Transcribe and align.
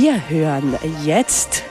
Wir 0.00 0.28
hören 0.28 0.78
jetzt, 1.04 1.64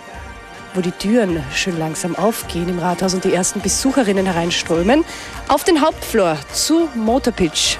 wo 0.74 0.82
die 0.82 0.92
Türen 0.92 1.42
schön 1.56 1.80
langsam 1.80 2.14
aufgehen 2.14 2.68
im 2.68 2.78
Rathaus 2.78 3.14
und 3.14 3.24
die 3.24 3.32
ersten 3.32 3.62
Besucherinnen 3.62 4.26
hereinströmen, 4.26 5.06
auf 5.48 5.64
den 5.64 5.80
Hauptflur 5.80 6.38
zu 6.52 6.90
Motorpitch. 6.94 7.78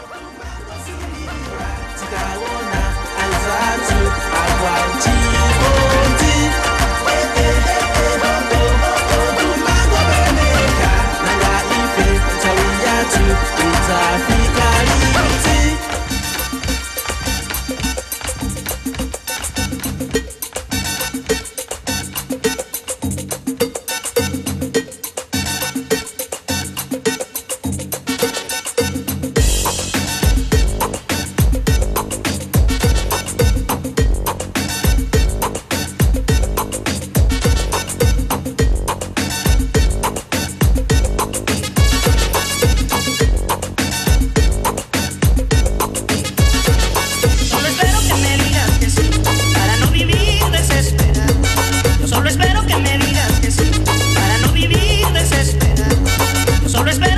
solo 56.78 56.92
espera. 56.92 57.17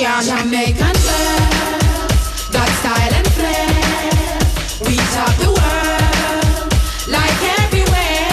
Haitian, 0.00 0.48
Jamaican 0.48 0.96
girls, 1.04 2.48
that 2.56 2.70
style 2.80 3.14
and 3.20 3.28
flair. 3.36 3.68
We 4.88 4.96
top 5.12 5.36
the 5.36 5.52
world 5.52 6.72
like 7.04 7.40
everywhere. 7.60 8.32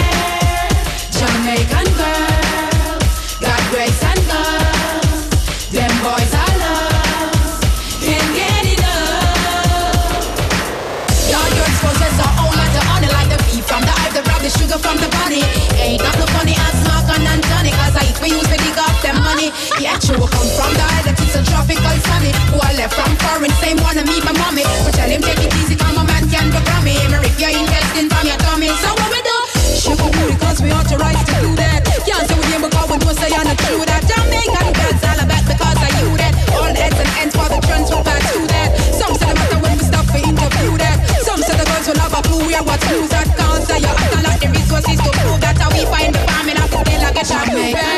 Jamaican 1.12 1.88
girls, 1.92 3.04
Got 3.44 3.60
grace 3.68 4.00
and 4.00 4.16
love. 4.32 5.28
Them 5.68 5.92
boys 6.00 6.32
are 6.40 6.56
love. 6.56 7.60
Can't 8.00 8.32
get 8.32 8.64
enough. 8.64 10.24
Y'all 11.28 11.52
girls 11.52 11.78
possess 11.84 12.16
a 12.16 12.28
whole 12.32 12.56
lot 12.56 12.72
of 12.80 12.84
honor 12.96 13.12
like 13.12 13.28
the 13.28 13.36
beef 13.44 13.68
from 13.68 13.84
the 13.84 13.92
ice, 14.08 14.16
the 14.16 14.24
rock, 14.24 14.40
the 14.40 14.48
sugar 14.48 14.80
from 14.80 14.96
the 15.04 15.08
bunny. 15.20 15.44
Ain't 15.76 16.00
not 16.00 16.16
no 16.16 16.24
funny, 16.32 16.56
I'm 16.56 17.28
and 17.28 17.42
tonic. 17.44 17.76
Cause 17.76 17.96
I 18.00 18.08
eat, 18.08 18.16
we 18.24 18.28
use 18.32 18.48
the 18.48 18.56
dig 18.56 18.78
up 18.80 18.96
them 19.04 19.20
money. 19.20 19.52
Yeah, 19.76 20.00
true, 20.00 20.16
come 20.16 20.48
from 20.56 20.72
the 20.72 21.07
it's 21.28 21.36
a 21.36 21.44
tropical 21.44 21.96
summit. 22.08 22.32
Who 22.48 22.56
are 22.56 22.72
left 22.72 22.96
from 22.96 23.12
foreign, 23.20 23.52
same 23.60 23.76
one 23.84 24.00
to 24.00 24.04
meet 24.08 24.24
my 24.24 24.32
mommy. 24.40 24.64
But 24.64 24.96
tell 24.96 25.12
him 25.12 25.20
take 25.20 25.44
it 25.44 25.52
easy, 25.60 25.76
come 25.76 26.00
my 26.00 26.08
man 26.08 26.24
can't 26.32 26.48
go 26.48 26.56
me. 26.80 26.96
Even 27.04 27.20
if 27.20 27.36
your 27.36 27.52
intestine 27.52 28.08
from 28.08 28.24
your 28.24 28.40
tummy. 28.40 28.72
So 28.80 28.96
what 28.96 29.12
we 29.12 29.20
do? 29.20 29.36
Shake 29.76 30.00
your 30.00 30.08
booty 30.08 30.40
cause 30.40 30.64
we 30.64 30.72
authorized 30.72 31.28
to 31.28 31.36
do 31.44 31.52
that. 31.60 31.84
Can't 32.08 32.24
say 32.24 32.32
we 32.32 32.48
didn't 32.48 32.72
because 32.72 32.88
we 32.88 32.96
do 32.96 33.12
say 33.12 33.28
on 33.36 33.44
the 33.44 33.56
crew. 33.60 33.76
true 33.76 33.84
that. 33.84 34.08
Jamaican 34.08 34.72
girls 34.72 35.04
all 35.04 35.20
about 35.20 35.44
because 35.44 35.78
I 35.84 35.88
you 36.00 36.08
that. 36.16 36.32
All 36.56 36.72
heads 36.72 36.96
and 36.96 37.12
ends 37.20 37.34
for 37.36 37.48
the 37.52 37.60
transfer 37.60 38.00
back 38.00 38.24
to 38.24 38.38
that. 38.48 38.68
Some 38.96 39.12
say 39.12 39.28
the 39.28 39.36
matter 39.36 39.60
when 39.60 39.76
we 39.76 39.84
stop 39.84 40.08
for 40.08 40.24
interview 40.24 40.80
that. 40.80 40.96
Some 41.28 41.44
say 41.44 41.60
the 41.60 41.66
girls 41.68 41.92
will 41.92 42.00
have 42.00 42.16
a 42.16 42.24
clue 42.24 42.48
where 42.48 42.64
what 42.64 42.80
news 42.88 43.12
that. 43.12 43.28
Can't 43.36 43.60
say 43.68 43.84
you're 43.84 43.92
acting 44.00 44.24
like 44.24 44.40
the 44.40 44.48
resources 44.48 44.96
to 44.96 45.10
prove 45.12 45.44
that. 45.44 45.60
How 45.60 45.68
we 45.76 45.84
find 45.92 46.08
the 46.08 46.24
family, 46.24 46.56
I 46.56 46.64
can 46.72 46.88
like 47.04 47.20
a 47.20 47.24
get 47.28 47.52
Man. 47.52 47.97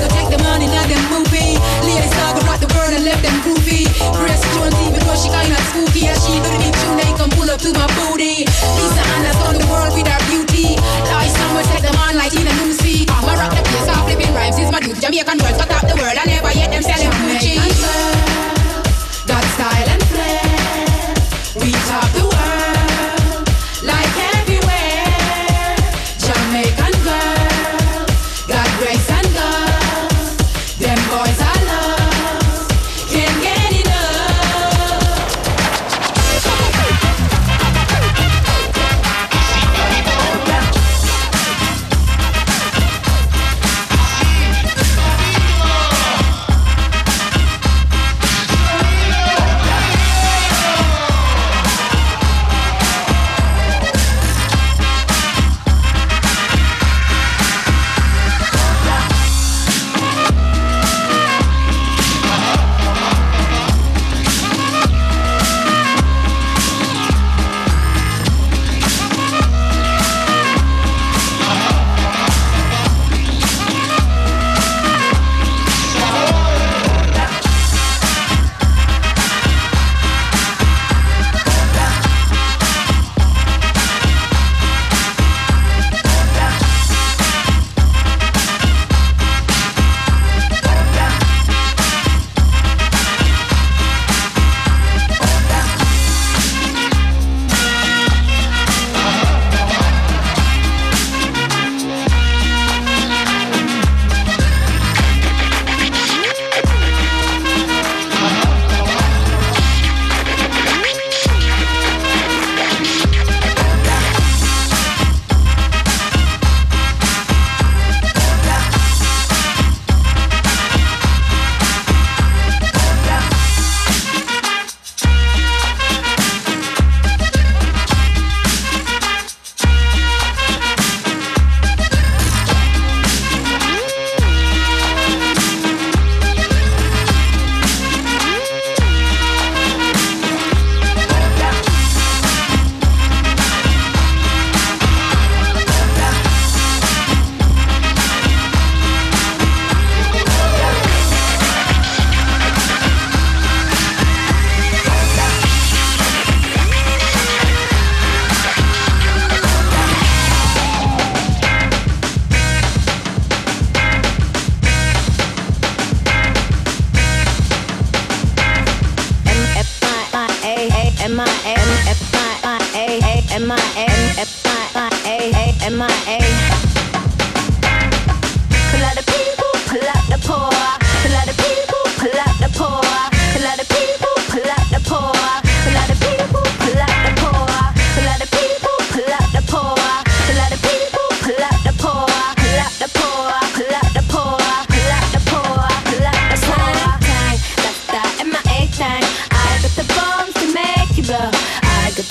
Go 0.00 0.08
take 0.10 0.30
the 0.30 0.40
money, 0.42 0.66
now 0.66 0.86
them 0.86 1.04
movie. 1.12 1.58
Lady 1.86 2.08
Star, 2.10 2.34
rock 2.46 2.60
the 2.60 2.70
world 2.74 2.92
and 2.94 3.04
let 3.04 3.18
them 3.22 3.36
goofy. 3.44 3.86
Chris 4.16 4.40
to 4.40 4.60
on 4.64 4.72
TV 4.78 4.94
she 5.16 5.28
kinda 5.30 5.58
spooky. 5.70 6.08
As 6.08 6.18
she 6.26 6.34
do 6.42 6.48
the 6.50 6.58
beat, 6.58 6.74
they 6.98 7.10
come 7.14 7.30
pull 7.30 7.50
up 7.50 7.60
to 7.60 7.70
my 7.72 7.86
booty. 7.96 8.44
Lisa 8.76 9.02
Anna's 9.14 9.36
saw 9.38 9.52
the 9.52 9.66
world 9.70 9.94
with 9.94 10.08
her 10.08 10.20
beauty. 10.28 10.76
Like 11.10 11.30
someone 11.30 11.64
take 11.70 11.82
them 11.82 11.96
on 11.96 12.16
like 12.16 12.34
in 12.34 12.46
a 12.46 12.54
new 12.60 12.72
seat. 12.72 13.10
I'ma 13.10 13.34
rock 13.38 13.54
the 13.54 13.62
place, 13.62 13.88
I'm 13.88 14.02
flipping 14.04 14.34
rhymes. 14.34 14.58
It's 14.58 14.72
my 14.72 14.80
duty. 14.80 15.00
Jamaican 15.00 15.38
words, 15.38 15.58
cut 15.58 15.70
out 15.70 15.86
the 15.86 15.96
world. 16.00 16.18
I 16.18 16.24
never 16.26 16.52
yet 16.52 16.70
them 16.70 16.82
selling 16.82 17.10
Gucci. 17.10 18.23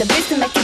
the 0.03 0.13
beats 0.13 0.27
to 0.27 0.37
make 0.37 0.55
it 0.57 0.62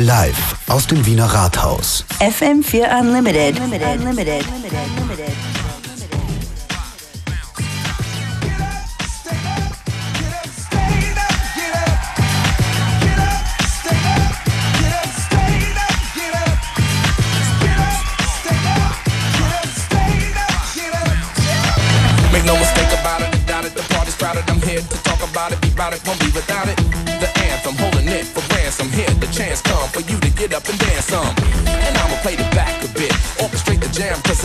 Live 0.00 0.56
aus 0.68 0.86
dem 0.86 1.04
Wiener 1.04 1.26
Rathaus. 1.26 2.06
FM4 2.20 3.00
Unlimited. 3.00 3.60
Unlimited. 3.60 4.00
Unlimited. 4.00 4.44
Unlimited. 4.48 5.49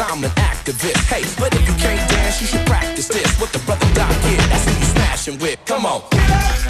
I'm 0.07 0.23
an 0.23 0.29
activist. 0.31 0.97
Hey, 1.09 1.23
but 1.39 1.53
if 1.55 1.67
you 1.67 1.73
can't 1.75 2.09
dance, 2.09 2.39
you 2.39 2.47
should 2.47 2.65
practice 2.67 3.07
this. 3.07 3.39
What 3.39 3.51
the 3.51 3.59
brother 3.59 3.87
Doc 3.95 4.09
did, 4.21 4.39
that's 4.51 4.65
who 4.65 4.77
you 4.77 4.85
smashing 4.85 5.39
with. 5.39 5.59
Come 5.65 5.85
on. 5.85 6.64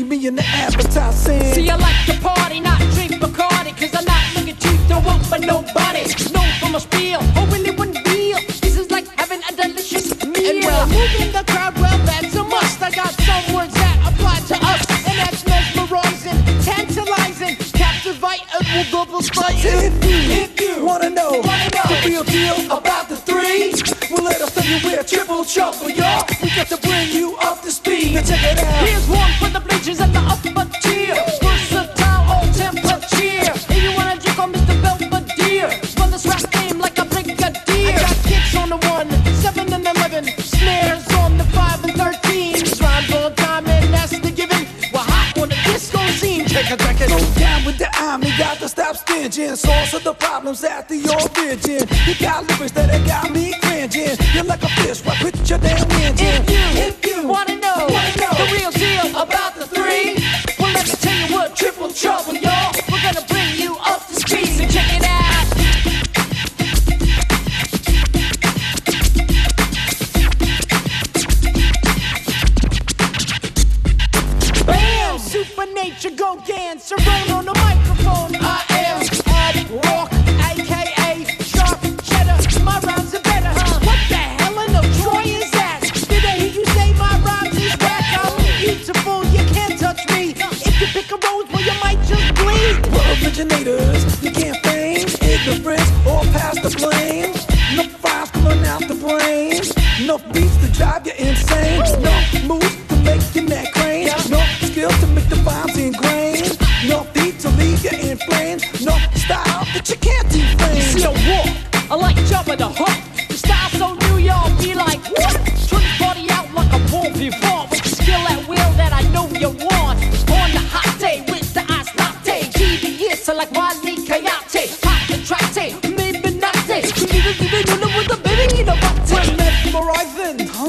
see 0.00 0.08
me 0.08 0.26
in 0.26 0.36
the 0.36 0.44
advertising. 0.44 1.42
See, 1.52 1.68
I 1.68 1.76
like 1.76 2.06
to 2.06 2.16
party, 2.20 2.60
not 2.60 2.78
drink 2.94 3.12
Bacardi, 3.12 3.72
cause 3.76 3.94
I'm 3.94 4.04
not 4.04 4.22
looking 4.34 4.56
to 4.56 4.70
the 4.88 4.96
up 4.96 5.22
for 5.26 5.38
nobody. 5.38 6.04
No 6.32 6.42
from 6.60 6.74
a 6.74 6.80
spiel, 6.80 7.20
oh, 7.20 7.40
or 7.40 7.46
really 7.52 7.74
one 7.76 7.92
deal. 7.92 8.38
This 8.62 8.76
is 8.78 8.90
like 8.90 9.06
having 9.16 9.42
a 9.48 9.52
delicious 9.52 10.08
meal. 10.24 10.50
And 10.50 10.64
well, 10.64 10.86
moving 10.86 11.32
the 11.32 11.44
crowd, 11.52 11.74
well, 11.76 11.98
that's 12.06 12.34
a 12.34 12.44
must. 12.44 12.82
I 12.82 12.90
got 12.90 13.12
some 13.28 13.54
words 13.54 13.74
that 13.74 13.96
apply 14.08 14.38
to 14.50 14.56
us, 14.72 14.82
and 15.08 15.16
that's 15.20 15.44
mesmerizing, 15.46 16.38
tantalizing, 16.64 17.56
captivating, 17.72 18.46
will 18.72 18.88
double 18.90 19.22
spice. 19.22 19.64
If 19.64 20.04
you, 20.04 20.18
if 20.44 20.60
you 20.60 20.84
wanna 20.84 21.10
know, 21.10 21.30
wanna 21.44 21.68
know 21.76 21.86
the 21.92 21.98
real 22.06 22.24
deal 22.24 22.56
about 22.66 23.08
the 23.08 23.16
three, 23.16 23.74
well, 24.10 24.24
let 24.24 24.40
us 24.40 24.54
tell 24.54 24.64
you 24.64 24.78
we're 24.84 25.02
triple 25.02 25.44
trouble. 25.44 25.79
You 52.10 52.16
got 52.16 52.44
liquor 52.48 52.66
steady, 52.66 53.29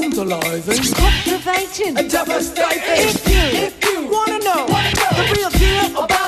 tantalizing, 0.00 0.94
captivating, 0.94 1.94
devastating. 2.08 2.80
If 2.86 3.28
you, 3.28 3.44
if 3.66 3.84
you 3.84 4.08
wanna 4.10 4.38
know, 4.38 4.66
wanna 4.68 4.92
know 4.94 5.10
the 5.16 5.24
real 5.36 5.50
deal 5.50 6.04
about 6.04 6.21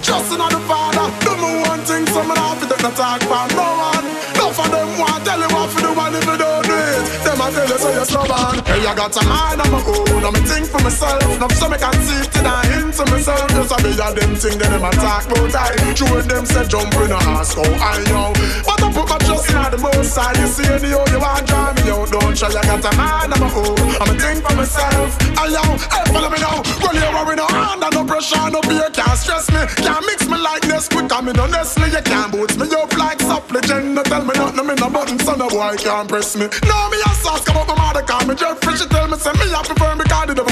Trust 0.00 0.32
in 0.32 0.38
the 0.38 0.60
Father, 0.64 1.06
do 1.20 1.36
me 1.36 1.60
one 1.68 1.80
thing, 1.84 2.06
so 2.06 2.22
me 2.22 2.34
not 2.34 2.56
fi 2.56 2.66
take 2.68 2.82
no 2.82 2.90
talk 2.90 3.20
from 3.20 3.48
no 3.52 3.68
one. 3.92 4.06
No 4.40 4.48
for 4.48 4.68
them 4.72 4.96
want 4.96 5.24
tell 5.26 5.38
you 5.38 5.48
what 5.52 5.68
fi 5.68 5.80
do 5.82 5.92
and 5.92 6.16
if 6.16 6.24
you 6.24 6.36
don't 6.38 6.64
do 6.64 6.72
it, 6.72 7.24
them 7.24 7.40
a 7.40 7.46
tell 7.52 7.68
you 7.68 7.78
so 7.78 7.92
you're 7.92 8.04
stubborn. 8.06 8.64
Hey, 8.64 8.86
I 8.86 8.94
got 8.96 9.16
a 9.16 9.22
mind 9.28 9.60
of 9.60 9.68
my 9.72 9.80
own, 9.84 10.24
and 10.24 10.34
me 10.34 10.40
think 10.48 10.66
for 10.66 10.80
myself. 10.80 11.38
Now 11.38 11.48
so 11.48 11.68
me 11.68 11.76
can 11.76 11.92
see 12.00 12.16
it 12.16 12.69
and 12.90 12.98
I 12.98 13.06
into 13.06 13.12
myself. 13.12 13.48
Just 13.50 13.72
a 13.72 13.82
bit 13.82 14.00
of 14.00 14.14
them 14.14 14.34
thing, 14.36 14.58
then 14.58 14.70
them 14.72 14.84
a 14.84 14.90
talk 14.90 15.26
about 15.26 15.54
I. 15.54 15.94
True 15.94 16.22
them 16.22 16.46
say 16.46 16.66
jump 16.66 16.94
in 16.94 17.12
a 17.12 17.18
ask 17.38 17.56
how 17.56 17.62
I 17.62 18.02
know. 18.10 18.32
But 18.64 18.82
I 18.82 18.92
put 18.92 19.08
my 19.08 19.18
trust 19.18 19.50
in 19.50 19.70
the 19.70 19.78
most 19.78 20.14
side. 20.14 20.36
You 20.38 20.46
see 20.46 20.66
anyhow 20.66 21.04
you 21.10 21.20
want 21.20 21.46
drive 21.46 21.76
me 21.76 21.90
out, 21.90 22.10
don't 22.10 22.34
try. 22.36 22.48
I 22.50 22.62
got 22.66 22.84
a 22.84 22.90
mind 22.96 23.32
of 23.32 23.40
my 23.40 23.48
own, 23.54 23.78
and 23.78 24.08
me 24.10 24.14
think 24.18 24.42
for 24.42 24.54
myself. 24.56 25.10
Hey 25.38 25.54
yo, 25.54 25.62
hey 25.62 26.04
follow 26.10 26.30
me 26.30 26.38
now. 26.40 26.62
Well 26.82 26.94
you 26.94 27.08
worry 27.14 27.36
no 27.36 27.46
under 27.46 27.90
no 27.94 28.02
pressure, 28.04 28.50
no 28.50 28.60
fear 28.66 28.90
can't 28.90 29.18
stress 29.18 29.46
me. 29.50 29.62
Can't 29.80 30.04
mix 30.06 30.26
me 30.26 30.38
like 30.38 30.62
this 30.62 30.88
quick, 30.88 31.10
I 31.12 31.20
me 31.20 31.32
no 31.32 31.46
Nestle. 31.46 31.86
You 31.88 32.02
can't 32.02 32.32
boot 32.32 32.56
me 32.58 32.66
up 32.74 32.92
like 32.96 33.20
supplicant. 33.20 33.94
No 33.94 34.02
tell 34.02 34.24
me 34.24 34.34
nothing, 34.34 34.66
me 34.66 34.74
no 34.74 34.88
button, 34.90 35.18
so 35.20 35.34
no 35.34 35.48
boy 35.48 35.76
can't 35.78 36.08
press 36.08 36.34
me. 36.36 36.46
No 36.66 36.76
me 36.90 36.98
a 37.06 37.10
sauce, 37.22 37.44
come 37.44 37.56
up 37.56 37.68
my 37.68 37.76
mother 37.76 38.02
call 38.02 38.24
me 38.26 38.34
Jeffrey. 38.34 38.74
She 38.76 38.86
tell 38.88 39.06
me 39.08 39.16
say 39.16 39.32
me 39.38 39.46
I 39.52 39.62
prefer 39.62 39.94
me 39.94 40.04
call 40.04 40.26
the 40.26 40.34
devil 40.34 40.49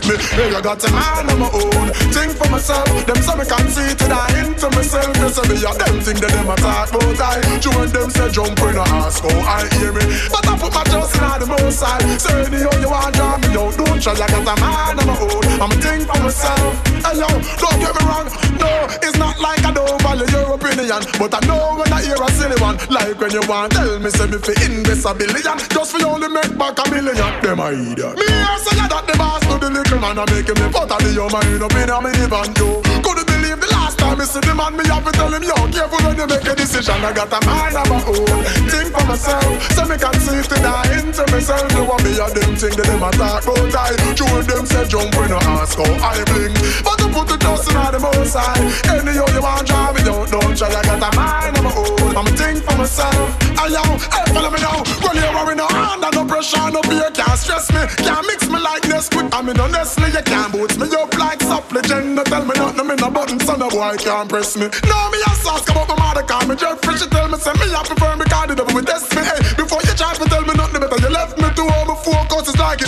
left 0.00 0.08
me. 0.08 0.36
Hey, 0.36 0.54
I 0.54 0.60
got 0.60 0.82
a 0.84 0.90
mind 0.92 1.30
of 1.30 1.38
my 1.38 1.50
own, 1.50 1.88
think 2.12 2.36
for 2.36 2.48
myself. 2.48 2.88
Them 3.06 3.20
so 3.22 3.36
me 3.36 3.44
can 3.44 3.68
see 3.68 3.92
and 4.04 4.12
I 4.12 4.26
into 4.40 4.68
myself. 4.70 5.12
They 5.14 5.28
say 5.28 5.44
me 5.48 5.56
a 5.60 5.72
them 5.76 6.00
thing 6.00 6.18
that 6.20 6.30
them 6.32 6.50
a 6.50 6.56
talk 6.56 6.88
about 6.90 7.20
I. 7.20 7.40
And 7.60 7.90
them 7.92 8.10
say 8.10 8.30
jump 8.30 8.58
in 8.60 8.76
a 8.76 8.84
ask 9.00 9.22
how 9.22 9.30
I 9.30 9.68
hear 9.78 9.92
me, 9.92 10.04
but 10.30 10.46
I 10.46 10.58
put 10.58 10.72
my 10.74 10.84
trust 10.84 11.16
in 11.16 11.40
the 11.40 11.46
most 11.46 11.78
side. 11.78 12.02
Say 12.20 12.44
anyhow 12.44 12.74
you 12.80 12.90
want 12.90 13.14
draw 13.14 13.38
me 13.38 13.48
out, 13.56 13.76
don't 13.76 14.00
try. 14.00 14.12
I 14.12 14.26
got 14.28 14.44
a 14.44 14.54
mind 14.60 15.00
of 15.00 15.06
my 15.06 15.16
own, 15.16 15.44
I'm 15.60 15.70
a 15.70 15.76
think 15.80 16.04
for 16.08 16.20
myself. 16.20 16.74
Hey 17.00 17.16
yo, 17.20 17.28
don't 17.30 17.78
get 17.80 17.92
me 17.94 18.02
wrong, 18.04 18.28
no, 18.60 18.70
it's 19.00 19.16
not 19.16 19.38
like 19.40 19.64
I 19.64 19.72
don't 19.72 20.00
value 20.02 20.28
your 20.28 20.54
opinion, 20.54 21.02
but 21.16 21.32
I 21.32 21.40
know 21.46 21.78
when 21.78 21.92
I 21.92 22.02
hear 22.02 22.20
a 22.20 22.28
silly 22.36 22.58
one, 22.60 22.76
like 22.90 23.16
when 23.20 23.32
you 23.32 23.44
want 23.48 23.72
tell 23.72 23.98
me 23.98 24.10
say 24.10 24.26
me 24.26 24.38
fi 24.38 24.52
invest 24.66 25.06
a 25.06 25.14
billion, 25.14 25.56
just 25.70 25.92
for 25.92 25.98
you 26.00 26.08
only 26.08 26.28
make 26.28 26.52
back 26.58 26.76
a 26.80 26.84
million. 26.90 27.16
Them 27.40 27.60
a 27.60 27.70
idiot. 27.72 28.18
Me 28.18 28.26
I 28.28 28.58
say 28.60 28.76
that 28.76 29.04
the 29.06 29.14
boss 29.16 29.40
to 29.46 29.56
the 29.56 29.70
little 29.70 29.99
man 30.00 30.18
a 30.18 30.24
making 30.32 30.56
me 30.56 30.66
butter 30.72 30.96
the 31.04 31.12
your 31.12 31.28
mind 31.28 31.62
up 31.62 31.76
in 31.76 31.92
a 31.92 31.98
minivan 32.00 32.48
too. 32.56 32.80
Couldn't 33.04 33.28
believe 33.28 33.60
the 33.60 33.68
last 33.70 33.98
time 34.00 34.16
me 34.18 34.24
see 34.24 34.40
the 34.40 34.54
man, 34.56 34.72
me 34.72 34.84
have 34.88 35.04
to 35.04 35.12
tell 35.12 35.28
him 35.28 35.44
yo 35.44 35.54
careful 35.68 36.00
when 36.00 36.16
you 36.16 36.26
make 36.26 36.48
a 36.48 36.54
decision. 36.56 36.96
I 37.04 37.12
got 37.12 37.28
a 37.28 37.40
mind 37.44 37.76
of 37.76 37.86
my 37.92 38.00
own, 38.08 38.40
think 38.72 38.88
for 38.90 39.04
myself, 39.04 39.44
so 39.76 39.84
me 39.84 39.96
can 40.00 40.16
see 40.16 40.40
it 40.40 40.50
and 40.56 40.66
I 40.66 40.88
into 40.96 41.24
myself. 41.28 41.68
You 41.76 41.84
want 41.84 42.02
me 42.02 42.16
a 42.16 42.26
them 42.32 42.56
thing 42.56 42.74
that 42.80 42.88
them 42.88 43.04
a 43.04 43.10
talk 43.12 43.44
about 43.44 43.76
I. 43.76 43.92
True 44.16 44.40
them 44.40 44.64
say 44.64 44.88
jump 44.88 45.12
when 45.20 45.28
you 45.28 45.40
ask 45.60 45.76
how 45.76 45.84
I 45.84 46.24
bling, 46.32 46.56
but 46.80 46.96
to 46.96 47.06
put 47.12 47.28
the 47.28 47.36
trust 47.36 47.68
in 47.68 47.76
the 47.76 48.00
most 48.00 48.34
high. 48.34 48.56
Anyhow 48.88 49.28
you 49.36 49.42
want 49.44 49.68
drive 49.68 49.94
me 49.94 50.02
don't 50.02 50.26
don't 50.32 50.56
try. 50.56 50.72
I 50.72 50.80
got 50.80 51.04
a 51.04 51.10
mind 51.12 51.60
of 51.60 51.64
my 51.68 51.72
own, 51.76 52.16
I'm 52.16 52.28
think 52.32 52.64
for 52.64 52.76
myself. 52.80 53.36
I 53.60 53.68
yo, 53.68 53.84
hey 53.84 54.24
follow 54.32 54.48
me 54.48 54.60
now. 54.64 54.80
Well 55.04 55.12
you 55.12 55.28
worry 55.36 55.54
no 55.60 55.68
under 55.68 56.08
no 56.16 56.24
pressure, 56.24 56.72
no 56.72 56.80
fear 56.88 57.12
can't 57.12 57.36
stress 57.36 57.68
me, 57.68 57.84
mean 59.50 59.56
no 59.56 59.66
Nestle, 59.66 60.08
you 60.08 60.22
can't 60.22 60.52
boot 60.52 60.78
me 60.78 60.86
up 60.94 61.16
like 61.18 61.42
supplicant. 61.42 62.14
No 62.14 62.22
tell 62.24 62.44
me 62.44 62.54
nothing, 62.54 62.86
me 62.86 62.94
no 62.94 63.10
button, 63.10 63.40
so 63.40 63.56
no 63.56 63.68
boy 63.68 63.96
can't 63.98 64.28
press 64.28 64.56
me. 64.56 64.66
No 64.86 64.98
me 65.10 65.18
a 65.26 65.30
sauce 65.42 65.64
come 65.64 65.78
up 65.78 65.88
my 65.88 65.96
mother 65.98 66.22
call 66.22 66.46
me 66.46 66.54
Jeffrey. 66.56 66.96
She 66.96 67.06
tell 67.08 67.28
me 67.28 67.38
say 67.38 67.52
me 67.54 67.66
I 67.74 67.82
prefer 67.84 68.16
me 68.16 68.24
call 68.26 68.46
the 68.46 68.54
devil 68.54 68.74
me 68.74 68.82
test 68.82 69.14
me. 69.14 69.22
Hey, 69.22 69.40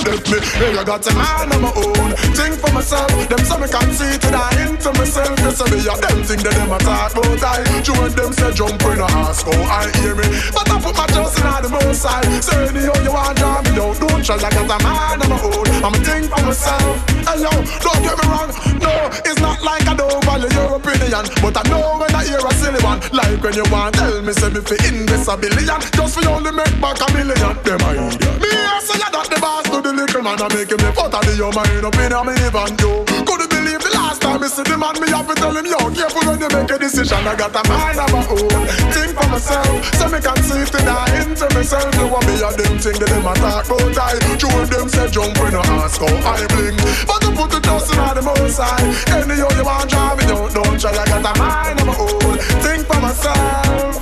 left 0.04 0.26
me. 0.30 0.38
Hey, 0.58 0.76
I 0.76 0.84
got 0.84 1.06
a 1.06 1.12
mind 1.14 1.52
on 1.52 1.60
my 1.62 1.72
own, 1.72 2.10
think 2.34 2.58
for 2.58 2.72
myself. 2.72 3.10
Them 3.28 3.42
so 3.44 3.58
me 3.58 3.68
can 3.68 3.88
see 3.94 4.18
and 4.18 4.70
into 4.70 4.90
myself. 4.98 5.34
You 5.40 5.50
say 5.50 5.68
me 5.70 5.78
a 5.86 5.94
them 5.96 6.18
thing 6.22 6.40
that 6.42 6.54
them 6.54 6.72
a 6.72 6.78
talk 6.78 7.12
about 7.12 7.42
I. 7.42 7.62
You 7.82 7.94
and 8.02 8.14
them 8.14 8.32
say 8.32 8.52
jump 8.52 8.82
in 8.82 9.00
a 9.00 9.06
ask 9.22 9.46
how 9.46 9.54
oh, 9.54 9.76
I 9.78 9.90
hear 10.02 10.14
me, 10.14 10.26
but 10.52 10.66
I 10.70 10.76
put 10.80 10.94
my 10.96 11.06
trust 11.10 11.38
in 11.38 11.46
the 11.62 11.70
most 11.70 12.02
side. 12.02 12.26
Say 12.42 12.68
anyhow 12.68 12.96
you 13.02 13.12
want 13.12 13.38
draw 13.38 13.62
me 13.62 13.72
out, 13.78 13.96
don't 14.00 14.22
try. 14.24 14.36
I 14.36 14.50
got 14.50 14.70
a 14.70 14.76
mind 14.82 15.22
of 15.22 15.28
my 15.30 15.38
own, 15.38 15.68
I'm 15.84 15.94
a 15.94 15.98
think 16.02 16.26
for 16.30 16.42
myself. 16.42 16.96
Hey 17.22 17.38
yo, 17.42 17.52
don't 17.52 18.00
get 18.02 18.16
me 18.18 18.24
wrong, 18.26 18.50
no, 18.82 18.92
it's 19.24 19.40
not 19.40 19.62
like 19.62 19.86
I 19.86 19.94
don't 19.94 20.22
value 20.24 20.50
your 20.50 20.76
opinion, 20.76 21.24
but 21.40 21.54
I 21.54 21.62
know 21.70 21.98
when 22.00 22.12
I 22.14 22.24
hear 22.26 22.42
a 22.42 22.52
silly 22.58 22.82
one, 22.82 23.00
like 23.12 23.38
when 23.42 23.54
you 23.54 23.66
want 23.70 23.94
tell 23.94 24.22
me 24.22 24.32
say 24.32 24.50
me 24.50 24.60
fi 24.60 24.76
invest 24.88 25.28
a 25.28 25.36
billion, 25.36 25.80
just 25.94 26.18
for 26.18 26.28
only 26.28 26.52
make 26.52 26.74
back 26.80 26.98
a 26.98 27.06
million. 27.14 27.54
Them 27.62 27.80
a 27.86 27.90
idiot. 27.94 28.40
Me 28.42 28.50
I 28.50 28.80
say 28.82 28.98
that 28.98 29.28
the 29.30 29.38
boss 29.40 29.64
to 29.70 29.80
the 29.80 29.91
little 29.92 30.22
man, 30.22 30.40
I 30.40 30.48
making 30.55 30.81
me 30.81 30.90
butter 30.96 31.20
the 31.22 31.33
your 31.37 31.52
mind 31.52 31.85
up 31.85 31.96
in 32.00 32.12
a 32.12 32.20
minivan 32.24 32.72
too. 32.81 33.05
Couldn't 33.28 33.50
believe 33.52 33.83
the 33.83 33.92
last 33.92 34.22
time 34.22 34.40
me 34.40 34.48
see 34.48 34.64
the 34.64 34.76
man, 34.76 34.96
me 34.98 35.09
have 35.12 35.28
to 35.28 35.35
tell 35.37 35.52
him 35.52 35.66
yo 35.66 35.78
careful 35.92 36.24
when 36.24 36.40
you 36.40 36.50
make 36.50 36.70
a 36.72 36.78
decision. 36.78 37.22
I 37.22 37.37
got 37.37 37.52
a 37.52 37.62
mind 37.68 37.98
of 38.00 38.09
my 38.12 38.22
own, 38.26 38.66
think 38.92 39.12
for 39.12 39.28
myself, 39.28 39.68
so 39.98 40.09
me 40.09 40.18
can 40.18 40.38
see 40.42 40.64
it 40.64 40.74
and 40.74 40.88
I 40.88 41.07
into 41.20 41.46
myself. 41.52 41.92
You 41.96 42.07
want 42.09 42.24
me 42.26 42.40
a 42.40 42.50
them 42.57 42.76
thing 42.81 42.96
that 42.98 43.09
them 43.11 43.26
a 43.26 43.33
talk 43.37 43.66
about 43.68 43.98
I. 43.98 44.16
True 44.40 44.64
them 44.66 44.88
say 44.88 45.09
jump 45.12 45.37
when 45.38 45.52
you 45.52 45.62
ask 45.62 46.00
how 46.00 46.09
I 46.09 46.46
bling, 46.50 46.78
but 47.07 47.20
to 47.22 47.31
put 47.37 47.48
the 47.52 47.61
trust 47.61 47.92
in 47.92 48.00
the 48.00 48.22
most 48.22 48.59
high. 48.59 48.83
Anyhow 49.12 49.50
you 49.52 49.64
want 49.64 49.88
drive 49.90 50.16
me 50.18 50.24
don't 50.26 50.50
don't 50.52 50.76
try. 50.81 50.92
I 50.92 51.05
got 51.05 51.26
a 51.26 51.33
mind 51.38 51.81
of 51.81 51.87
my 51.87 51.96
own, 52.00 52.38
think 52.64 52.83
for 52.88 53.00
myself. 53.00 54.00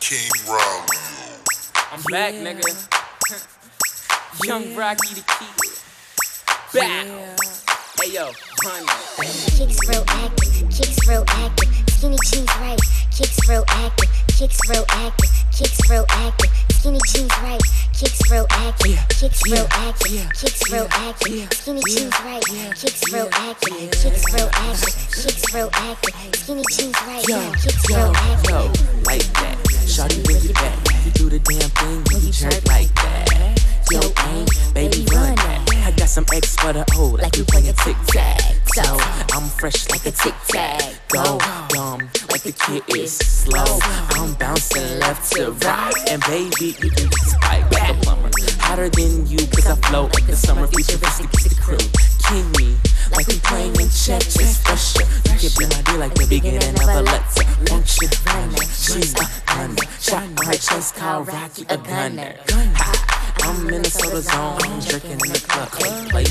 King 0.00 0.32
Rob. 0.48 0.88
I'm 1.92 2.02
back, 2.10 2.34
nigga. 2.34 2.99
Young 4.44 4.74
Rocky 4.74 5.14
the 5.14 5.22
kid. 5.22 5.70
Back. 6.72 7.06
Hey 8.00 8.14
yo, 8.14 8.26
run 8.64 8.86
that. 8.86 9.46
Kicks 9.56 9.88
real 9.88 10.04
active, 10.06 10.70
kicks 10.70 11.08
real 11.08 11.24
active. 11.28 11.68
Skinny 11.90 12.16
jeans 12.30 12.48
right, 12.56 12.80
kicks 13.14 13.48
real 13.48 13.64
active, 13.68 14.08
kicks 14.28 14.58
real 14.70 14.84
active, 14.88 15.30
kicks 15.52 15.90
real 15.90 16.06
active. 16.08 16.69
Skinny 16.80 16.98
jeans 17.12 17.30
right, 17.42 17.60
kicks 17.92 18.30
real 18.30 18.46
active, 18.48 18.98
kicks 19.10 19.42
real 19.44 19.66
active, 19.70 20.32
kicks 20.32 20.72
real 20.72 20.86
active. 20.90 21.52
Skinny 21.52 21.82
jeans 21.86 22.20
right, 22.24 22.42
kicks 22.74 23.12
real 23.12 23.28
active, 23.32 23.90
kicks 23.90 24.32
real 24.32 24.48
active, 24.54 24.96
kicks 25.12 25.54
real 25.54 25.68
active. 25.74 26.14
Skinny 26.36 26.62
jeans 26.70 26.96
right, 27.02 27.28
Yo, 27.28 27.52
kicks 27.52 27.90
yo, 27.90 27.96
real 27.96 28.06
yo, 28.06 28.12
active. 28.16 29.04
like 29.04 29.28
that. 29.36 29.58
Shawty 29.84 30.24
bring 30.24 30.38
it 30.40 30.54
back. 30.54 31.04
You 31.04 31.10
do 31.12 31.28
the 31.28 31.38
damn 31.40 31.68
thing 31.68 32.02
when 32.08 32.24
you 32.24 32.32
jerk 32.32 32.64
like 32.64 32.94
that. 32.94 33.60
Yo, 33.92 34.00
aim, 34.00 34.46
baby, 34.72 35.04
run 35.12 35.34
that. 35.36 35.60
I 35.84 35.90
got 35.90 36.08
some 36.08 36.24
X 36.32 36.56
for 36.56 36.72
the 36.72 36.86
O, 36.96 37.08
like 37.20 37.36
you 37.36 37.44
playing 37.44 37.74
tic 37.84 37.96
tac. 38.06 38.40
So 38.72 38.96
I'm 39.36 39.50
fresh 39.50 39.86
like 39.90 40.06
a 40.06 40.12
tic 40.12 40.34
tac. 40.48 40.80
Go 41.08 41.38
dumb, 41.68 42.08
like 42.44 42.54
the 42.54 42.64
kid 42.64 42.96
is 42.96 43.16
slow. 43.16 43.78
I'm 44.10 44.34
bouncing 44.34 44.98
left 44.98 45.32
to 45.32 45.52
right, 45.52 45.92
and 46.08 46.22
baby, 46.22 46.76
you 46.80 46.90
do 46.90 47.08
spike 47.26 47.70
like 47.72 47.90
a 47.90 47.94
plumber. 48.00 48.30
Hotter 48.58 48.88
than 48.90 49.26
you, 49.26 49.38
cause 49.48 49.66
I 49.66 49.76
flow 49.88 50.04
like 50.04 50.26
the 50.26 50.36
summer. 50.36 50.66
Futuristic 50.66 51.30
crew, 51.60 51.78
king 52.28 52.50
me 52.52 52.76
like 53.12 53.26
we 53.26 53.38
playing 53.40 53.74
in 53.76 53.88
Tetris. 53.88 54.64
Usher, 54.68 55.04
you 55.32 55.38
could 55.40 55.58
be 55.58 55.66
my 55.66 55.82
D 55.82 55.98
like 55.98 56.14
the 56.14 56.26
beginning 56.28 56.74
of 56.80 56.88
a 56.88 57.02
letter. 57.02 57.44
Function 57.68 58.08
runner, 58.26 58.64
she's 58.72 59.14
a 59.14 59.26
gunner, 59.46 59.86
Shot 60.00 60.24
in 60.24 60.36
her 60.46 60.52
chest, 60.54 60.96
called 60.96 61.28
Rocky 61.28 61.64
a 61.68 61.76
gunner. 61.76 62.36
I'm 63.42 63.66
Minnesota 63.66 64.22
zone, 64.22 64.58
I'm 64.62 64.80
drinking 64.80 65.12
in 65.12 65.32
the 65.32 65.44
club, 65.48 65.68
play 65.72 65.90
my 66.12 66.22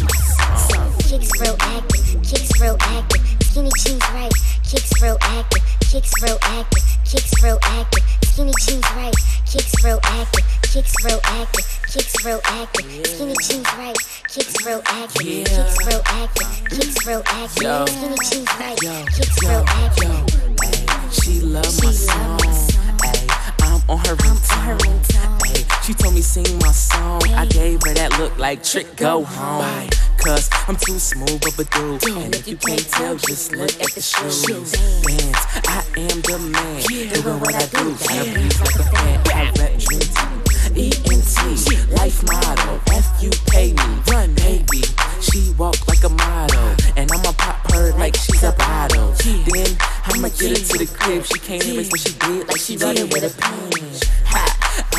song. 0.57 0.93
Kicks 0.99 1.39
real 1.41 1.55
active, 1.59 2.23
kicks 2.23 2.61
real 2.61 2.77
active, 2.79 3.21
skinny 3.41 3.71
jeans 3.77 4.01
right, 4.13 4.33
Kicks 4.63 5.01
real 5.01 5.17
active 5.21 5.78
kicks 5.89 6.13
real 6.21 6.37
active, 6.43 6.83
kicks 7.03 7.43
real 7.43 7.57
active. 7.63 8.03
Skinny 8.23 8.53
jeans 8.67 8.85
right, 8.95 9.13
kicks 9.45 9.83
real 9.83 9.99
active, 10.03 10.45
kicks 10.61 10.93
real 11.03 11.19
active, 11.23 11.65
kicks 11.91 12.25
real 12.25 12.41
active. 12.45 13.07
Skinny 13.07 13.33
jeans 13.41 13.73
right, 13.73 13.97
kicks 14.27 14.65
real 14.65 14.81
active, 14.85 15.25
kicks 15.25 15.87
real 15.87 16.01
active, 16.05 16.47
kicks 16.69 17.07
real 17.07 17.23
active. 17.25 17.89
Skinny 17.89 18.15
jeans 18.29 18.49
right, 18.59 18.77
kicks 19.15 19.43
real 19.43 19.65
active. 19.67 20.29
She 21.11 21.39
love 21.41 21.65
my 21.83 21.91
song. 21.91 22.39
Ayy, 22.39 23.27
I'm 23.63 23.81
on 23.89 23.97
her 24.05 24.15
ringtone. 24.15 25.39
Ayy, 25.39 25.83
she 25.83 25.93
told 25.95 26.13
me 26.13 26.21
sing 26.21 26.59
my 26.59 26.71
song. 26.71 27.23
I 27.33 27.47
gave 27.47 27.81
her 27.83 27.93
that 27.95 28.19
look 28.19 28.37
like 28.37 28.63
trick, 28.63 28.95
go 28.95 29.23
home. 29.23 29.89
Cause 30.23 30.49
I'm 30.67 30.75
too 30.75 30.99
smooth 30.99 31.41
of 31.47 31.59
a 31.59 31.63
dude. 31.63 32.03
And 32.17 32.35
if 32.35 32.47
you 32.47 32.57
can't 32.57 32.87
tell, 32.89 33.15
just 33.15 33.51
look 33.53 33.71
at 33.81 33.91
the 33.95 34.01
shoes. 34.01 34.43
Bands, 35.05 35.43
I 35.67 35.83
am 35.95 36.21
the 36.21 36.37
man. 36.51 36.81
Doing 37.13 37.39
what 37.39 37.55
I 37.55 37.65
do. 37.71 37.95
Gotta 37.95 38.31
breathe 38.31 38.59
like 38.59 38.75
a 38.75 38.83
fan. 38.83 39.19
I 39.33 39.51
rep 39.57 39.79
Dream 39.79 40.29
ENT, 40.75 41.91
life 41.91 42.23
motto. 42.23 42.79
F 42.91 43.23
you 43.23 43.31
pay 43.47 43.73
me, 43.73 43.89
run 44.11 44.33
baby. 44.35 44.83
She 45.21 45.53
walk 45.57 45.87
like 45.87 46.03
a 46.03 46.09
model, 46.09 46.75
and 46.95 47.11
I'ma 47.11 47.31
pop 47.33 47.71
her 47.71 47.91
like 47.93 48.15
she's 48.15 48.43
a 48.43 48.51
bottle. 48.51 49.13
Then 49.23 49.77
I'ma 50.05 50.29
get 50.29 50.57
her 50.57 50.63
to 50.63 50.77
the 50.77 50.89
crib. 50.99 51.25
She 51.25 51.39
can't 51.39 51.65
erase 51.65 51.89
what 51.91 51.99
she 51.99 52.13
did, 52.13 52.47
like 52.47 52.59
she 52.59 52.77
running 52.77 53.09
with 53.09 53.23
a 53.23 53.41
pen. 53.41 54.18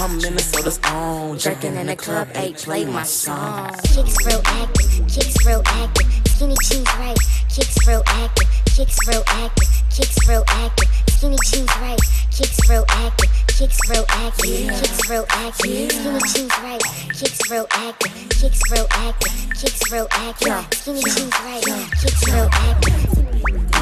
Ha, 0.00 0.06
I'm 0.06 0.16
Minnesota's 0.16 0.80
own, 0.86 1.36
drinking 1.36 1.76
in 1.76 1.86
the 1.88 1.96
club, 1.96 2.28
eight 2.34 2.56
play 2.56 2.86
my 2.86 3.02
song. 3.02 3.70
Kicks 3.84 4.16
real 4.24 4.40
active, 4.44 4.88
kicks 5.08 5.46
real 5.46 5.62
active. 5.66 6.06
Skinny 6.28 6.54
jeans 6.68 6.88
right, 6.96 7.16
kicks 7.50 7.86
real 7.86 8.02
active, 8.06 8.48
kicks 8.74 8.96
real 9.06 9.22
active, 9.26 9.68
kicks 9.90 10.28
real 10.28 10.44
active. 10.48 10.88
Skinny 11.10 11.36
jeans 11.44 11.76
right, 11.76 12.00
kicks 12.32 12.70
real 12.70 12.84
active, 12.88 13.30
kicks 13.48 13.90
real 13.90 14.04
active, 14.08 14.50
kicks 14.80 15.10
real 15.10 15.26
active. 15.28 15.92
Skinny 15.92 16.20
jeans 16.32 16.58
right, 16.62 16.82
kicks 17.12 17.50
real 17.50 17.66
active, 17.70 18.12
kicks 18.40 18.70
real 18.70 18.86
active, 18.90 19.32
kicks 19.60 19.92
real 19.92 20.08
active. 20.10 20.78
Skinny 20.78 21.02
jeans 21.02 21.40
right, 21.44 21.64
kicks 22.00 22.26
real 22.32 22.48
active. 22.52 23.79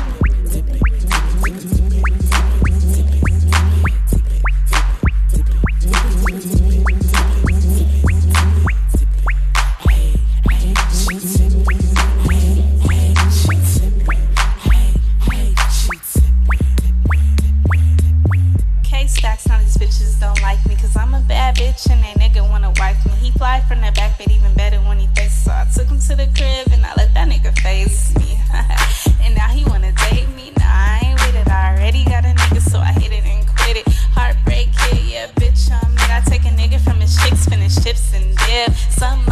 And 21.87 22.03
they 22.03 22.15
nigga 22.19 22.49
wanna 22.51 22.73
wife 22.79 22.99
me. 23.07 23.13
He 23.13 23.31
fly 23.31 23.61
from 23.61 23.81
the 23.81 23.93
back, 23.93 24.19
but 24.19 24.29
even 24.31 24.53
better 24.55 24.79
when 24.79 24.99
he 24.99 25.07
faces. 25.15 25.45
So 25.45 25.53
I 25.53 25.65
took 25.73 25.87
him 25.87 26.01
to 26.01 26.17
the 26.17 26.27
crib 26.35 26.73
and 26.73 26.85
I 26.85 26.93
let 26.97 27.15
that 27.15 27.29
nigga 27.29 27.57
face 27.61 28.17
me. 28.19 28.41
and 29.23 29.35
now 29.37 29.49
he 29.49 29.65
wanna 29.65 29.93
date 29.93 30.29
me. 30.35 30.51
Nah, 30.59 30.67
I 30.67 31.01
ain't 31.05 31.21
with 31.23 31.37
it. 31.37 31.49
I 31.49 31.77
already 31.77 32.05
got 32.05 32.25
a 32.25 32.35
nigga, 32.35 32.61
so 32.61 32.81
I 32.81 32.93
hit 32.93 33.13
it 33.13 33.25
and 33.25 33.47
quit 33.47 33.77
it. 33.77 33.87
Heartbreak 34.11 34.69
kid, 34.77 35.05
yeah, 35.07 35.27
bitch, 35.39 35.71
I'm 35.71 35.93
it. 35.95 36.11
I 36.11 36.21
take 36.27 36.45
a 36.45 36.51
nigga 36.51 36.81
from 36.81 36.99
his 37.01 37.17
chicks, 37.17 37.47
finish 37.47 37.77
chips 37.77 38.13
and 38.13 38.37
dip. 38.49 38.75
Something 38.91 39.28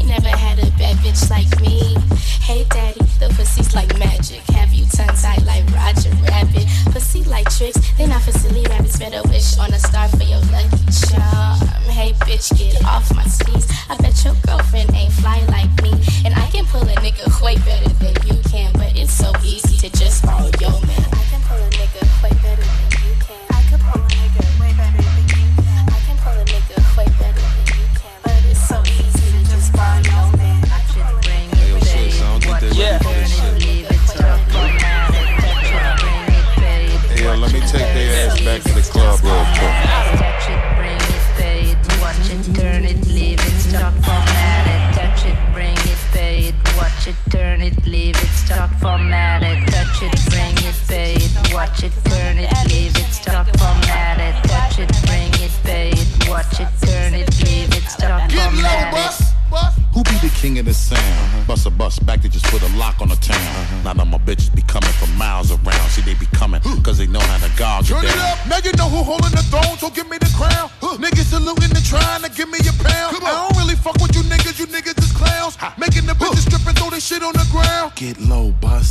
ain't 0.00 0.08
never 0.08 0.28
had 0.28 0.58
a 0.58 0.70
bad 0.78 0.96
bitch 0.98 1.30
like 1.30 1.48
me. 1.60 1.96
Hey 2.40 2.64
daddy, 2.70 3.00
the 3.20 3.28
pussy's 3.36 3.74
like 3.74 3.96
magic. 3.98 4.40
Have 4.56 4.72
you 4.72 4.86
tongue 4.86 5.14
tied 5.16 5.44
like 5.44 5.64
Roger 5.72 6.10
Rabbit? 6.24 6.66
Pussy 6.92 7.22
like 7.24 7.48
tricks, 7.50 7.78
they 7.96 8.06
not 8.06 8.22
for 8.22 8.32
silly 8.32 8.64
rabbits. 8.68 8.98
Better 8.98 9.22
wish 9.28 9.58
on 9.58 9.72
a 9.72 9.78
star 9.78 10.08
for 10.08 10.24
your 10.24 10.40
lucky 10.52 10.84
charm. 11.04 11.58
Hey 11.90 12.12
bitch, 12.24 12.56
get 12.56 12.84
off 12.84 13.14
my 13.14 13.24
skis. 13.24 13.68
I 13.88 13.96
bet 13.96 14.24
your 14.24 14.34
girlfriend 14.46 14.89
holding 69.04 69.32
the 69.32 69.42
throne, 69.50 69.76
so 69.78 69.90
give 69.90 70.08
me 70.08 70.18
the 70.18 70.30
crown. 70.36 70.68
Niggas 71.00 71.30
saluting 71.30 71.70
and 71.70 71.84
trying 71.84 72.22
to 72.22 72.30
give 72.30 72.48
me 72.50 72.58
a 72.68 72.72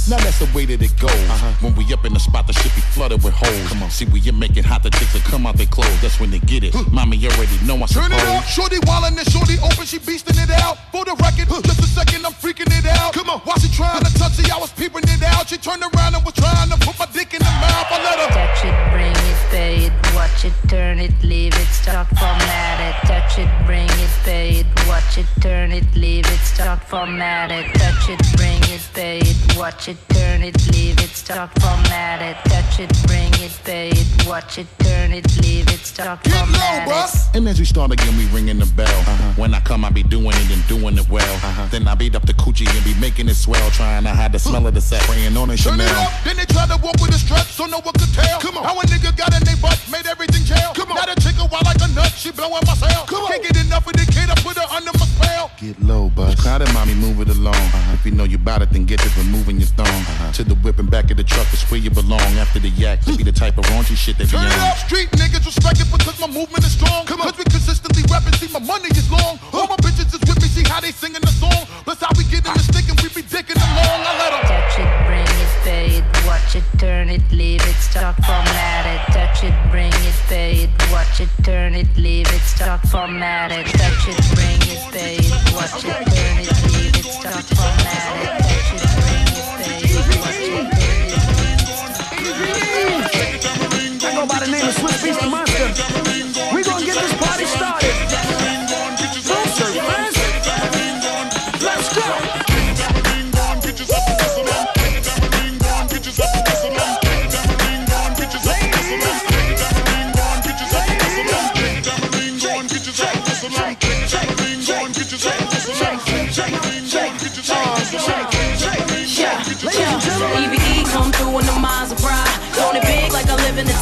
Now 0.10 0.18
that's 0.18 0.40
the 0.40 0.50
way 0.58 0.66
that 0.66 0.82
it 0.82 0.98
goes. 0.98 1.14
Uh-huh. 1.14 1.54
When 1.62 1.76
we 1.76 1.86
up 1.94 2.04
in 2.04 2.14
the 2.14 2.20
spot, 2.20 2.48
the 2.48 2.54
shit 2.54 2.74
be 2.74 2.82
flooded 2.82 3.24
with 3.24 3.34
holes. 3.34 3.70
Come 3.70 3.84
on, 3.84 3.92
see, 3.92 4.06
we 4.10 4.20
you 4.20 4.34
make 4.34 4.58
it 4.58 4.66
hot, 4.66 4.82
the 4.82 4.90
chicks 4.90 5.14
will 5.14 5.22
come 5.22 5.46
out 5.46 5.56
their 5.56 5.70
clothes. 5.70 6.02
That's 6.02 6.20
when 6.20 6.32
they 6.32 6.40
get 6.40 6.64
it. 6.64 6.74
Mommy 6.92 7.22
already 7.30 7.54
know 7.62 7.78
I 7.78 7.86
Turn 7.86 8.10
it 8.12 8.18
suppose. 8.18 8.42
up, 8.42 8.44
shorty 8.50 8.80
wildin' 8.90 9.22
and 9.22 9.30
shorty 9.30 9.62
open, 9.62 9.86
she 9.86 10.00
beastin' 10.00 10.42
it 10.42 10.50
out. 10.50 10.82
For 10.92 11.06
the 11.06 11.14
record, 11.22 11.46
just 11.64 11.80
a 11.80 11.86
second, 11.86 12.26
I'm 12.26 12.34
freaking 12.34 12.74
it 12.74 12.90
out. 12.90 13.14
Come 13.14 13.30
on, 13.30 13.40
while 13.46 13.60
she 13.62 13.70
trying 13.70 14.02
to 14.02 14.12
touch 14.18 14.40
it, 14.40 14.50
I 14.50 14.58
was 14.58 14.74
peeping 14.74 15.06
it 15.06 15.22
out. 15.22 15.48
She 15.48 15.58
turned 15.58 15.86
around 15.86 16.18
and 16.18 16.26
was 16.26 16.34
trying 16.34 16.74
to 16.74 16.78
put 16.82 16.98
my 16.98 17.06
dick 17.14 17.34
in 17.38 17.42
her 17.46 17.56
mouth. 17.62 17.94
I 17.94 17.98
let 18.02 18.18
her. 18.18 18.30
Touch 18.34 18.66
it, 18.66 18.76
bring 18.90 19.14
it, 19.14 19.40
pay 19.54 19.76
it, 19.88 19.94
watch 20.18 20.42
it, 20.44 20.54
turn 20.68 20.98
it, 20.98 21.14
leave 21.22 21.54
it, 21.54 21.70
stop, 21.70 22.10
format 22.18 22.82
it. 22.82 22.98
Touch 23.06 23.38
it, 23.38 23.50
bring 23.68 23.86
it, 23.86 24.14
pay 24.26 24.66
it, 24.66 24.68
watch 24.90 25.20
it, 25.22 25.30
turn 25.40 25.60
turn 25.70 25.78
it, 25.78 25.96
leave 25.96 26.26
it, 26.26 26.40
start 26.40 26.82
format 26.84 27.52
it, 27.52 27.66
touch 27.76 28.10
it, 28.10 28.20
bring 28.38 28.62
it, 28.76 28.82
pay 28.94 29.20
it, 29.20 29.58
watch 29.58 29.88
it, 29.88 29.98
turn 30.10 30.42
it, 30.42 30.56
leave 30.72 31.00
it, 31.00 31.10
start 31.10 31.50
format 31.60 32.22
it, 32.22 32.38
touch 32.50 32.80
it, 32.80 32.92
bring 33.08 33.34
it, 33.44 33.58
pay 33.64 33.90
it, 33.90 34.28
watch 34.28 34.58
it, 34.58 34.68
turn 34.80 35.12
it, 35.12 35.26
leave 35.42 35.68
it, 35.70 35.80
start 35.80 36.20
format 36.24 36.88
it. 36.88 37.36
And 37.36 37.48
as 37.48 37.60
we 37.60 37.66
start 37.66 37.92
again, 37.92 38.18
we 38.18 38.26
ringing 38.28 38.60
the 38.60 38.66
bell. 38.66 38.88
Uh-huh. 38.88 39.34
When 39.36 39.54
I 39.54 39.60
come, 39.62 39.86
I 39.86 39.90
be 39.90 40.04
doing 40.04 40.36
it 40.36 40.52
and 40.52 40.66
doing 40.68 40.98
it 40.98 41.10
well. 41.10 41.36
Uh-huh. 41.36 41.68
Then 41.72 41.88
I 41.88 41.96
beat 41.96 42.16
up 42.16 42.26
the 42.26 42.34
coochie 42.34 42.68
and 42.76 42.84
be 42.84 42.94
making 43.00 43.28
it 43.30 43.36
swell, 43.36 43.70
trying 43.72 44.04
to 44.04 44.10
hide 44.10 44.32
the 44.32 44.40
smell 44.40 44.66
of 44.66 44.74
the 44.74 44.82
set, 44.82 45.02
praying 45.04 45.36
on 45.38 45.50
a 45.50 45.58
Turn 45.58 45.78
Chanel. 45.78 45.88
it 45.88 46.08
up, 46.08 46.24
then 46.24 46.38
they 46.38 46.46
try 46.46 46.66
to 46.66 46.78
walk 46.82 47.00
with 47.02 47.12
a 47.16 47.20
strut, 47.20 47.46
so 47.46 47.66
no 47.66 47.80
one 47.82 47.94
could 47.94 48.14
tell. 48.14 48.40
Come 48.40 48.58
on. 48.58 48.64
How 48.64 48.80
a 48.80 48.84
nigga 48.84 49.16
got 49.18 49.34
in 49.36 49.44
they 49.44 49.56
butt, 49.62 49.80
made 49.92 50.08
everything 50.08 50.44
jail. 50.44 50.72
Come 50.74 50.92
on. 50.92 50.96
Now 50.96 51.14
the 51.14 51.20
chick 51.22 51.36
a 51.38 51.46
wild 51.46 51.66
like 51.66 51.82
a 51.82 51.88
nut, 51.94 52.12
she 52.16 52.32
blowing 52.32 52.64
my 52.66 52.74
cell. 52.76 53.06
Come 53.06 53.24
on. 53.24 53.32
Can't 53.32 53.44
get 53.44 53.66
enough 53.66 53.86
of 53.86 53.94
the 53.94 54.06
kid, 54.12 54.30
I 54.30 54.36
put 54.42 54.58
her 54.58 54.68
under 54.72 54.92
my 54.98 55.06
spell. 55.06 55.52
Get 55.58 55.80
low, 55.82 56.10
bus. 56.10 56.40
Crowded, 56.42 56.72
mommy, 56.74 56.96
move 56.96 57.20
it 57.22 57.30
along. 57.30 57.56
Uh-huh. 57.56 57.94
If 57.94 58.06
you 58.06 58.12
know 58.12 58.24
you 58.24 58.38
bout 58.38 58.62
it, 58.62 58.72
then 58.72 58.86
get 58.86 59.00
to 59.02 59.10
removing 59.20 59.58
your 59.58 59.59
thong. 59.59 59.59
To 60.34 60.44
the 60.46 60.56
whip 60.64 60.80
and 60.80 60.90
back 60.90 61.12
of 61.12 61.18
the 61.18 61.24
truck 61.24 61.52
is 61.52 61.64
where 61.68 61.80
you 61.82 61.90
belong. 61.90 62.22
After 62.40 62.60
the 62.60 62.70
yak, 62.70 63.02
to 63.04 63.18
be 63.18 63.24
the 63.24 63.32
type 63.32 63.58
of 63.58 63.66
raunchy 63.76 63.98
shit 63.98 64.18
that 64.20 64.32
be 64.32 64.38
Turn 64.38 64.46
it 64.46 64.54
on. 64.54 64.72
up, 64.72 64.78
street 64.78 65.10
niggas 65.20 65.44
respect 65.44 65.82
it 65.82 65.92
because 65.92 66.16
my 66.22 66.28
movement 66.28 66.64
is 66.64 66.72
strong. 66.80 67.06
Come 67.08 67.20
on. 67.20 67.28
Cause 67.28 67.38
we 67.40 67.44
consistently 67.44 68.04
rapping, 68.08 68.32
see 68.40 68.48
my 68.54 68.60
money 68.64 68.88
is 68.96 69.10
long. 69.12 69.36
All 69.52 69.68
my 69.68 69.76
bitches 69.84 70.14
is 70.16 70.22
with 70.24 70.40
me, 70.40 70.48
see 70.48 70.64
how 70.64 70.80
they 70.80 70.92
singing 70.92 71.20
the 71.20 71.34
song. 71.36 71.66
Plus 71.84 72.00
how 72.00 72.08
we 72.16 72.24
get 72.32 72.48
in 72.48 72.54
the 72.54 72.64
stick 72.64 72.88
and 72.88 72.96
we 73.02 73.10
be 73.10 73.24
dicking 73.28 73.58
along. 73.60 74.00
I 74.08 74.12
let 74.16 74.32
'em. 74.32 74.44
Touch 74.48 74.80
it, 74.80 74.90
bring 75.10 75.28
it, 75.44 75.52
pay 75.68 75.86
it, 76.00 76.06
watch 76.24 76.56
it, 76.56 76.64
turn 76.80 77.10
it, 77.10 77.26
leave 77.34 77.66
it, 77.68 77.76
start 77.76 78.16
format 78.24 78.86
it. 78.88 79.02
Touch 79.12 79.44
it, 79.44 79.56
bring 79.72 79.92
it, 79.92 80.16
pay 80.32 80.64
it, 80.64 80.72
watch 80.94 81.20
it, 81.20 81.30
turn 81.44 81.76
it, 81.76 81.90
leave 81.98 82.32
it, 82.32 82.42
start 82.48 82.80
format 82.88 83.52
it. 83.52 83.66
Touch 83.76 84.08
it, 84.08 84.20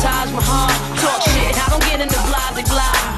Taj 0.01 0.29
Mahal. 0.31 0.69
Talk 1.01 1.21
shit, 1.33 1.57
I 1.57 1.69
don't 1.69 1.83
get 1.89 2.01
into 2.01 2.19
blah 2.29 2.51
blah 2.53 2.63
blah. 2.69 3.17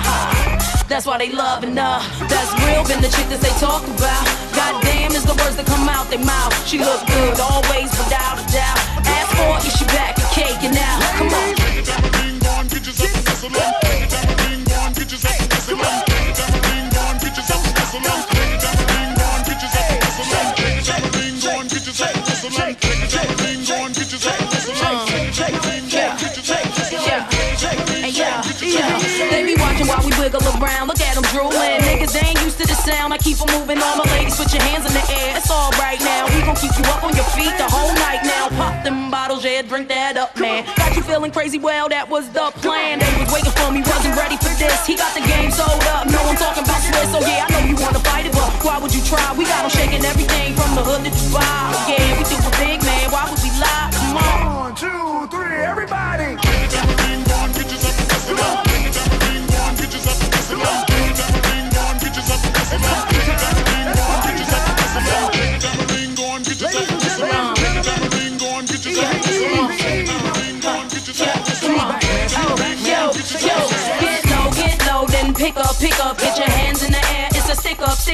That's 0.87 1.05
why 1.05 1.17
they 1.17 1.31
loving 1.31 1.77
her. 1.77 1.99
That's 2.27 2.51
real, 2.65 2.83
been 2.87 3.01
the 3.01 3.09
chick 3.13 3.29
that 3.29 3.41
they 3.41 3.53
talk 3.61 3.85
about. 3.85 4.25
Goddamn 4.57 5.11
is 5.11 5.23
the 5.23 5.35
words 5.37 5.55
that 5.55 5.67
come 5.67 5.87
out 5.87 6.09
their 6.09 6.23
mouth. 6.23 6.51
She 6.65 6.79
look 6.79 7.05
good 7.05 7.39
always, 7.39 7.91
without 7.93 8.41
a 8.41 8.45
doubt. 8.49 8.79
Ask 9.05 9.29
for 9.37 9.59
it, 9.61 9.69
she 9.69 9.85
back 9.93 10.17
and 10.17 10.29
caking 10.33 10.73
now? 10.73 10.97
Come 11.19 11.29
on. 11.29 11.59
They 11.59 11.81
be 11.83 12.39
watching 12.47 14.08
while 29.89 30.03
we 30.05 30.13
wiggle 30.21 30.45
around. 30.61 30.85
Look 30.87 31.01
at 31.01 31.15
them 31.17 31.25
drooling. 31.33 31.81
Niggas 31.89 32.13
they 32.13 32.25
ain't 32.29 32.41
used 32.45 32.61
to 32.61 32.67
the 32.69 32.77
sound. 32.77 33.09
I 33.13 33.17
keep 33.17 33.39
keep 33.39 33.41
'em 33.41 33.59
moving. 33.59 33.77
All 33.81 33.95
my 33.97 34.05
ladies, 34.15 34.35
put 34.35 34.51
your 34.53 34.63
hands 34.63 34.85
in 34.85 34.93
the 34.93 35.05
air. 35.21 35.37
It's 35.37 35.51
all 35.51 35.71
right 35.77 35.99
now. 36.01 36.25
We 36.33 36.41
gon' 36.41 36.55
keep 36.55 36.73
you 36.77 36.85
up 36.93 37.03
on 37.03 37.15
your 37.15 37.25
feet 37.35 37.55
the 37.57 37.69
whole 37.69 37.93
night 37.93 38.21
now. 38.23 38.49
Pop 38.49 38.83
them 38.83 39.11
bottles, 39.11 39.43
yeah, 39.43 39.61
drink 39.61 39.87
that 39.89 40.17
up, 40.17 40.37
man. 40.39 40.65
Got 40.77 40.95
you 40.95 41.03
feeling 41.03 41.31
crazy? 41.31 41.57
Well, 41.57 41.89
that 41.89 42.09
was 42.09 42.29
the 42.29 42.51
plan. 42.61 42.99
They 42.99 43.11
was 43.19 43.31
waiting 43.33 43.51
for 43.51 43.71
me, 43.71 43.81
wasn't 43.81 44.15
ready 44.17 44.37
for 44.37 44.53
this. 44.57 44.85
He 44.85 44.95
got 44.95 45.13
the 45.13 45.21
game 45.21 45.51
sold 45.51 45.83
up. 45.95 46.07
No, 46.07 46.19
I'm 46.29 46.37
talking 46.37 46.63
about 46.63 46.81
Swiss. 46.81 47.11
So 47.11 47.19
yeah, 47.21 47.45
I 47.45 47.51
know 47.51 47.63
you 47.69 47.75
wanna 47.75 47.99
fight 47.99 48.25
it, 48.25 48.33
but 48.33 48.49
why 48.65 48.77
would 48.79 48.93
you 48.93 49.03
try? 49.03 49.25
We 49.33 49.45
got 49.45 49.63
'em 49.63 49.69
shaking 49.69 50.03
everything 50.03 50.55
from 50.55 50.75
the 50.75 50.83
hood 50.83 51.03
to 51.05 51.11
Dubai. 51.11 51.78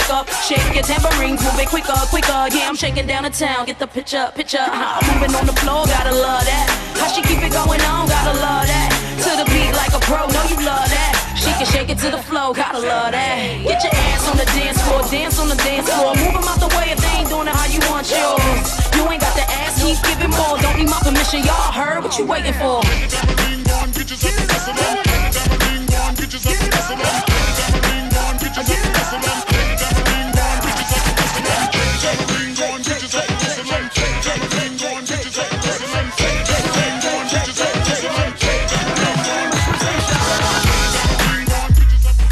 Stick 0.06 0.14
up. 0.14 0.30
Shake 0.30 0.74
your 0.74 0.84
tambourines, 0.84 1.42
move 1.44 1.60
it 1.60 1.68
quicker, 1.68 1.94
quicker. 2.10 2.48
Yeah, 2.54 2.70
I'm 2.70 2.76
shaking 2.76 3.08
down 3.08 3.24
the 3.24 3.30
town. 3.30 3.66
Get 3.66 3.80
the 3.80 3.88
picture, 3.88 4.32
picture. 4.36 4.62
How 4.62 5.00
I'm 5.02 5.20
moving 5.20 5.36
on 5.36 5.46
the 5.46 5.58
floor, 5.62 5.86
gotta 5.86 6.14
love 6.14 6.46
that. 6.46 6.68
How 6.98 7.08
she 7.08 7.22
keep 7.22 7.42
it 7.42 7.52
going 7.52 7.82
on, 7.82 8.08
gotta 8.08 8.38
love 8.40 8.68
that. 8.68 8.90
To 9.26 9.32
the 9.42 9.46
beat 9.50 9.74
like 9.74 9.94
a 9.94 10.02
pro, 10.06 10.28
know 10.28 10.46
you 10.50 10.58
love 10.66 10.88
that. 10.90 11.14
She 11.36 11.52
can 11.58 11.66
shake 11.66 11.90
it 11.90 12.00
to 12.00 12.12
the 12.12 12.22
flow, 12.22 12.54
gotta 12.54 12.80
love 12.80 13.12
that. 13.12 13.36
Get 13.64 13.84
your 13.84 13.94
ass 13.94 14.30
on 14.30 14.38
the 14.38 14.46
dance 14.54 14.82
floor, 14.86 15.02
dance 15.10 15.40
on 15.40 15.50
the 15.50 15.56
dance 15.56 15.90
floor. 15.90 16.16
Move 16.16 16.36
'em 16.36 16.48
out 16.48 16.60
the 16.60 16.72
way 16.78 16.92
if 16.92 17.00
they 17.02 17.14
ain't 17.20 17.30
doing 17.30 17.48
it 17.48 17.56
how 17.56 17.68
you 17.68 17.82
want 17.90 18.06
yours. 18.10 18.66
You 18.96 19.04
ain't 19.10 19.22
got 19.22 19.36
the 19.36 19.46
ass, 19.62 19.82
keep 19.82 19.98
giving 20.06 20.32
more. 20.32 20.58
Don't 20.60 20.78
need 20.78 20.90
my 20.90 21.00
permission, 21.02 21.44
y'all 21.44 21.72
heard 21.72 22.04
what 22.04 22.18
you 22.18 22.26
waiting 22.26 22.54
for. 22.54 22.82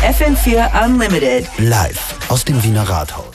FM4 0.04 0.86
Unlimited. 0.86 1.48
Live 1.58 2.16
aus 2.30 2.46
dem 2.46 2.62
Wiener 2.64 2.88
Rathaus. 2.88 3.33